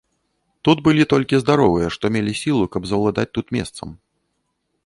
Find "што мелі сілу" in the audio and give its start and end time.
1.97-2.63